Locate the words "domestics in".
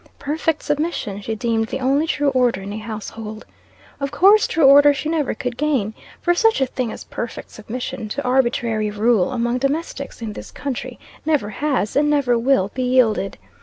9.59-10.33